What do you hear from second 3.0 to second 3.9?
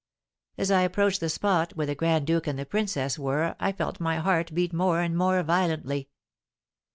were I